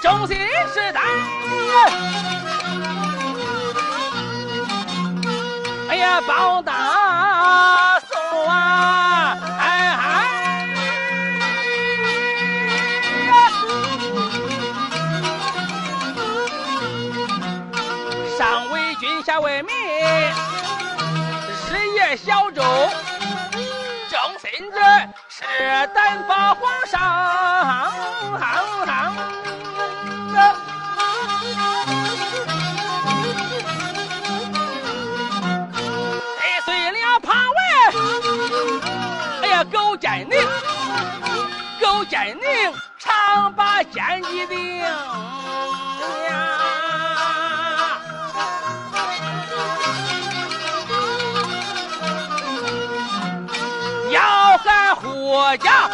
[0.00, 0.36] 忠心
[0.72, 1.02] 是胆。
[5.88, 9.36] 哎呀，包大宋啊！
[9.58, 10.04] 哎嗨！
[18.38, 19.74] 上为君，下为民，
[21.70, 22.62] 日夜小周，
[24.08, 24.78] 忠心者
[25.28, 25.44] 是
[25.94, 27.19] 胆发皇上。
[42.22, 44.78] 本领，常把奸计定。
[54.10, 55.88] 要喊胡家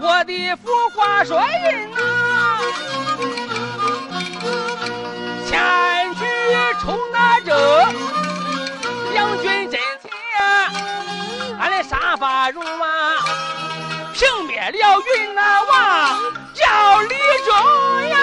[0.00, 1.36] 我的父挂帅
[1.70, 1.98] 印呐，
[5.46, 5.50] 前
[6.14, 6.20] 去
[6.80, 7.50] 冲那这
[9.12, 10.10] 两军阵前，
[11.60, 13.20] 俺的杀伐如麻，
[14.14, 16.18] 平灭了云南王，
[16.54, 17.14] 叫李
[17.44, 17.54] 忠
[18.08, 18.16] 呀！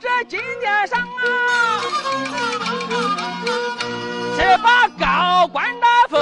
[0.00, 1.80] 这金殿上啊，
[4.36, 6.20] 是把高官大封，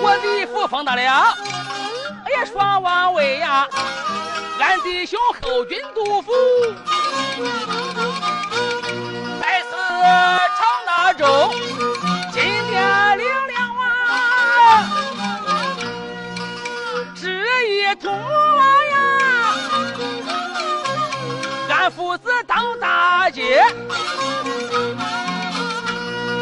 [0.00, 1.02] 我的父封得了，
[2.24, 3.66] 哎呀，双王位呀，
[4.60, 6.32] 俺弟兄后军督府。
[9.40, 9.70] 在此
[10.56, 11.50] 朝那州，
[12.32, 14.86] 今天领了啊，
[17.16, 18.12] 旨意通，
[21.90, 23.62] 父子当大街，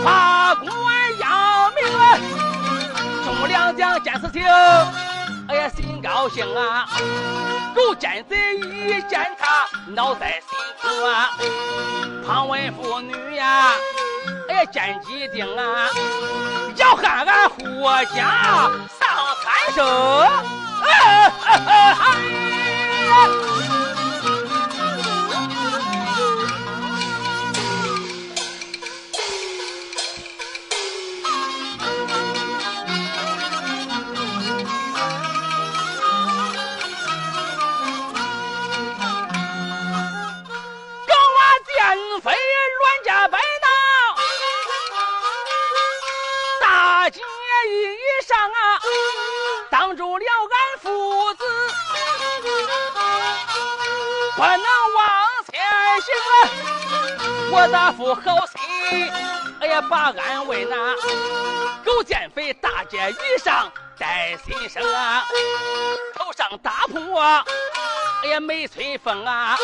[0.03, 0.69] 跨关
[1.19, 2.19] 要命啊！
[3.25, 4.45] 众良将见此情，
[5.49, 6.87] 哎呀，心高兴啊！
[7.75, 11.31] 狗奸贼一见他，恼在心头啊！
[12.27, 13.73] 旁问妇女呀，
[14.49, 15.89] 哎呀，见机定啊，
[16.77, 17.65] 要喊俺胡
[18.15, 19.09] 家上
[19.43, 19.85] 三生。
[20.81, 21.97] 哎哎哎
[57.59, 59.11] 我的父好心，
[59.61, 60.95] 哎呀，把俺为那
[61.85, 63.69] 狗见肥，大街衣裳
[63.99, 65.27] 带心生啊，
[66.15, 67.45] 头上大破啊，
[68.23, 69.59] 哎呀，没吹风啊，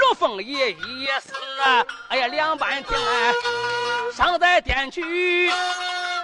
[0.00, 3.34] 如凤也一丝啊，哎呀，两半天啊，
[4.16, 5.52] 上在殿去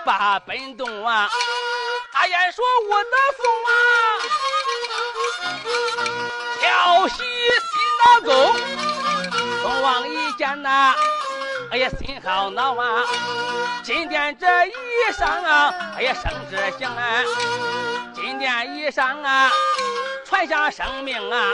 [0.02, 1.28] 把本动啊。
[2.10, 3.70] 大雁说：“我的父啊，
[6.58, 8.52] 挑喜新老狗，
[9.64, 10.94] 凤凰一见呐，
[11.72, 13.02] 哎呀，心好恼啊！
[13.82, 14.72] 今天这衣
[15.18, 17.24] 裳啊，哎呀，生之行啊，
[18.14, 19.50] 今天衣裳啊，
[20.24, 21.50] 传下生命啊，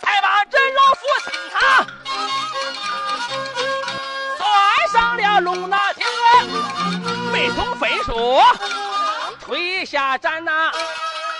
[0.00, 1.84] 才把这老夫亲他
[4.38, 6.06] 算上了龙那天，
[7.32, 8.40] 没通分数。”
[9.44, 10.70] 推下斩呐，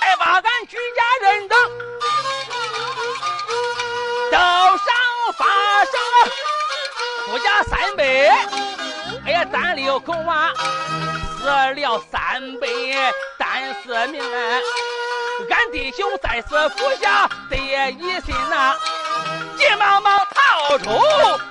[0.01, 1.59] 还把俺举家人等
[7.37, 8.31] 我家三辈，
[9.27, 10.51] 哎呀，单六口娃，
[11.39, 12.97] 死了三辈，
[13.37, 14.23] 单是命，
[15.51, 17.57] 俺弟兄在此府下得
[17.91, 18.75] 一心呐，
[19.59, 20.89] 急忙忙逃出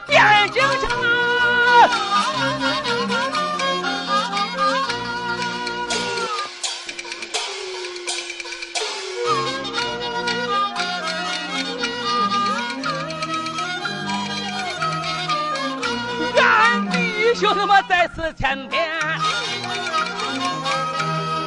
[0.08, 0.90] 汴京城。
[17.36, 18.90] 兄弟们在此前边，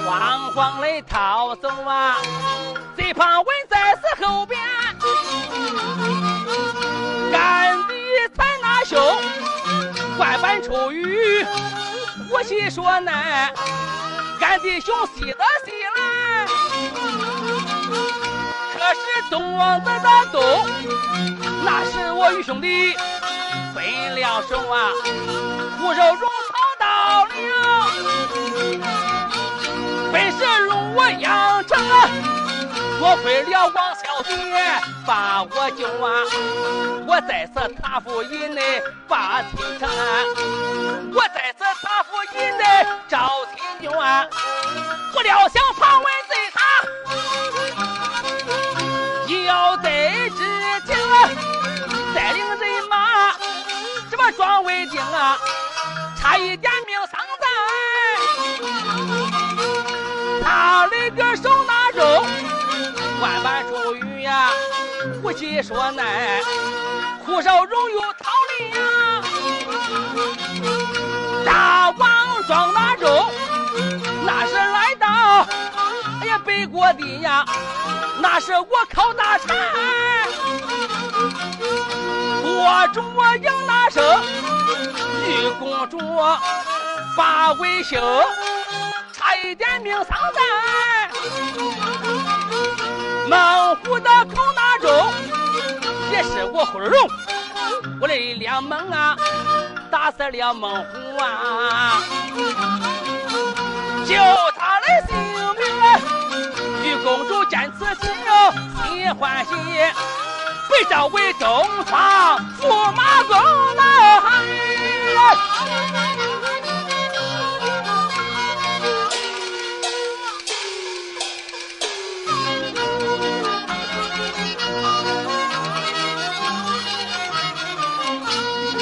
[0.05, 2.19] 慌慌的逃走啊！
[2.95, 4.61] 最怕问在此后边，
[7.33, 7.95] 俺的
[8.37, 9.01] 才那兄
[10.19, 11.43] 万般出狱，
[12.31, 13.11] 我心说呢，
[14.41, 16.47] 俺弟兄喜得喜来，
[18.75, 20.67] 可是东王子的东，
[21.65, 22.95] 那是我与兄弟
[23.75, 24.93] 分了手啊！
[25.89, 27.31] 骨肉荣草到了，
[30.13, 31.81] 本是龙我养成，
[33.01, 34.31] 多亏了王小姐
[35.07, 36.07] 把我救啊！
[37.07, 39.89] 我在此塔府以内把亲成，
[41.15, 44.29] 我在此塔府以内招亲眷，
[45.15, 46.61] 不料想旁问罪他，
[49.47, 50.39] 要得知
[50.85, 50.95] 情，
[52.15, 52.61] 带领人
[52.91, 53.33] 马
[54.11, 55.39] 什么庄为定啊！
[56.29, 57.47] 他一点命丧在，
[60.45, 62.27] 他那个手拿肉，
[63.23, 64.51] 万般出狱呀！
[65.23, 66.43] 无计说奈，
[67.25, 69.23] 苦少荣又逃离呀！
[71.47, 73.31] 大王庄那肉，
[76.69, 77.45] 哎呀北国的呀，
[78.21, 79.55] 那是我靠大柴，
[82.45, 84.23] 我中我迎那生。
[85.27, 85.99] 玉公主
[87.17, 87.97] 把维修，
[89.13, 90.41] 差一点命丧在
[93.29, 95.13] 猛虎的口那中，
[96.13, 97.09] 也是我胡荣，
[98.01, 99.17] 我的两猛啊，
[99.91, 102.03] 打死了猛虎啊，
[107.05, 108.19] 公主见此心
[109.15, 109.53] 欢喜
[110.71, 113.37] 被朝为东方驸马做
[113.75, 114.23] 呐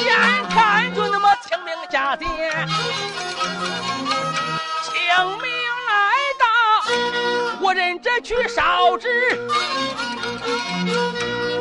[0.04, 2.26] 眼看着那么清明佳节
[7.66, 9.08] 我认真去烧纸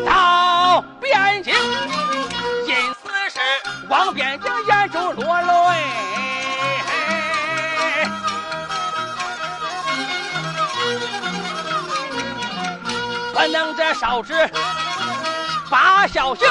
[0.06, 1.52] 到汴京。
[3.90, 5.48] 望边疆，眼中落泪，
[13.34, 14.48] 不能这烧纸
[15.72, 16.48] 把孝行，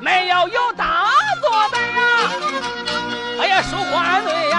[0.00, 2.30] 没有有大作的呀！
[3.40, 4.53] 哎呀，书官队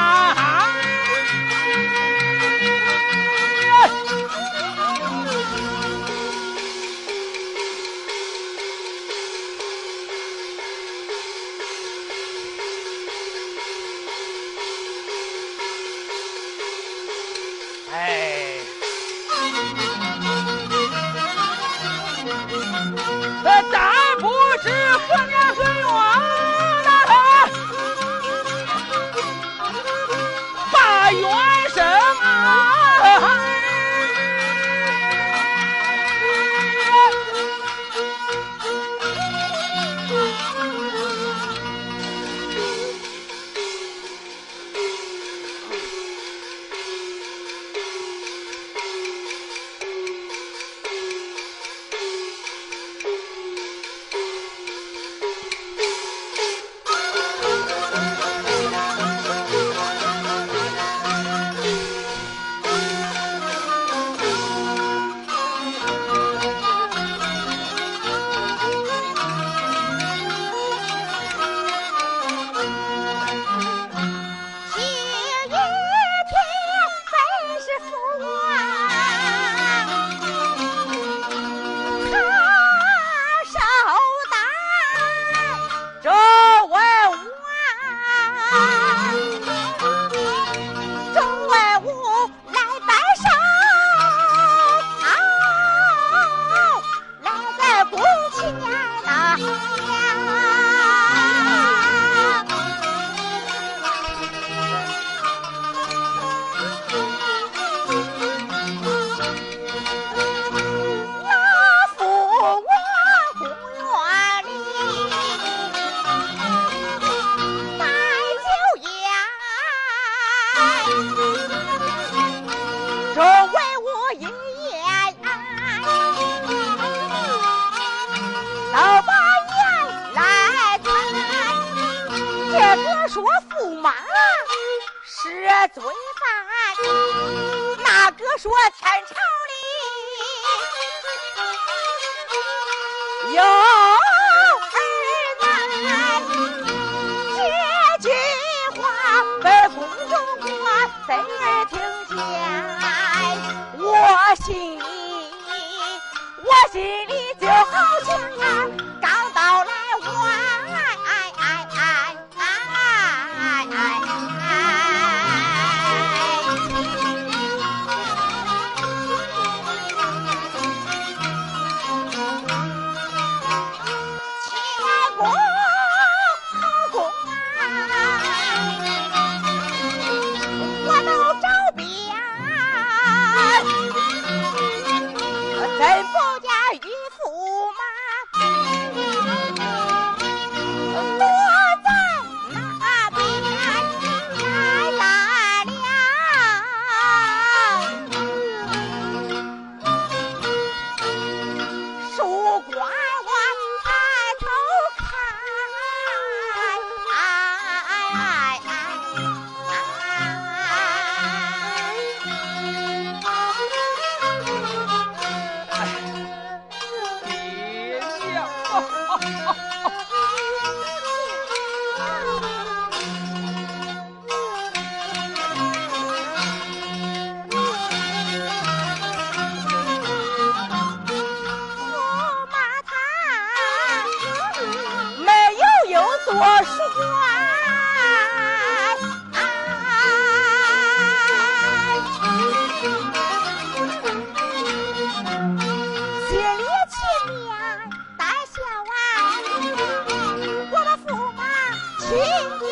[252.07, 252.64] 亲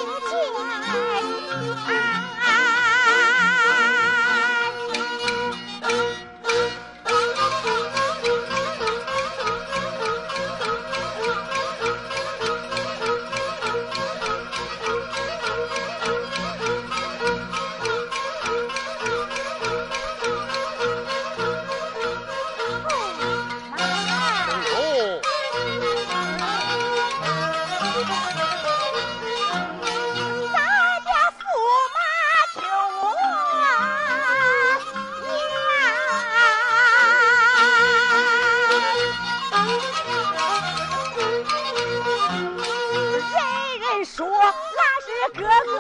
[45.13, 45.73] 是哥哥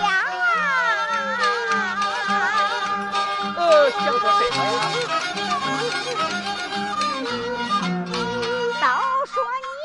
[0.00, 0.06] 呀，
[3.56, 4.58] 呃，想说谁呀？
[8.80, 8.84] 都
[9.26, 9.32] 说
[9.82, 9.84] 娘，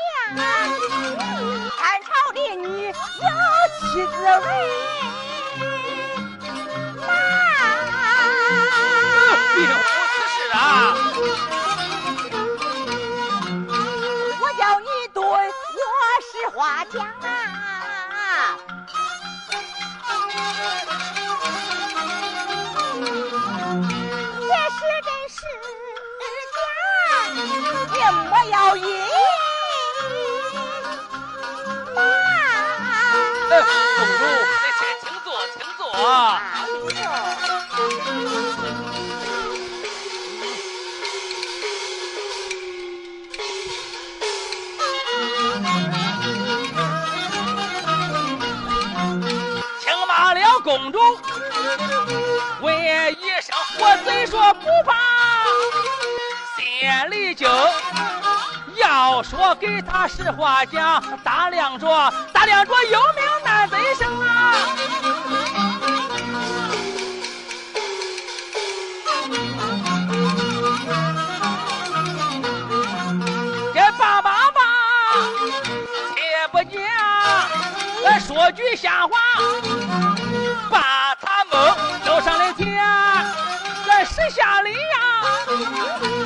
[1.76, 2.92] 天朝的女有
[3.76, 4.48] 妻子为
[7.06, 7.08] 难。
[9.56, 9.62] 无
[10.12, 10.58] 此事啊！
[28.40, 28.84] 假，也莫要隐
[33.50, 33.62] 呃，
[33.96, 35.80] 公主，你先请坐，请坐。
[49.80, 50.98] 请骂了公主，
[52.60, 54.94] 问一声，我虽说不怕，
[56.56, 56.62] 心
[57.10, 57.48] 里就
[58.90, 61.00] 要说给他实话讲。
[61.22, 64.54] 打量着，打量着有名难得生啊！
[73.72, 74.60] 这爸爸爸，
[76.16, 76.80] 且不讲，
[78.04, 79.12] 呃说句瞎话，
[80.68, 82.84] 把他们都上了天，
[83.86, 84.98] 在石下里呀，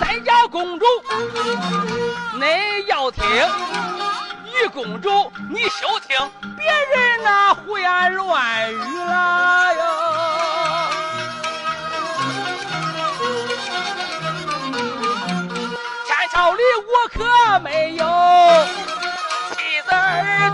[0.00, 0.86] 再叫公主，
[3.34, 3.56] 恁要听，
[4.52, 6.16] 于公主你休听，
[6.56, 9.82] 别人那胡言乱语了哟。
[16.06, 18.06] 天朝里我可没有
[19.50, 20.53] 妻子儿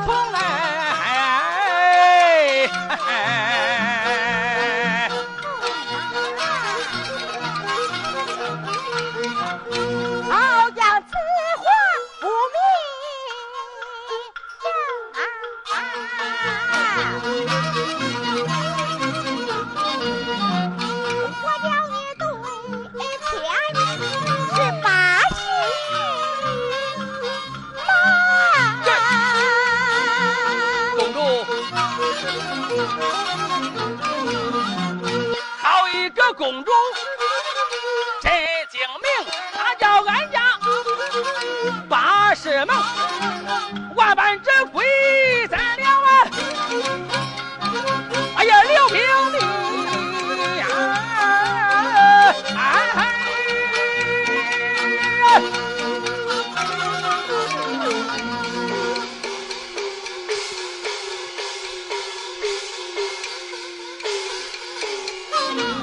[65.57, 65.80] Bye.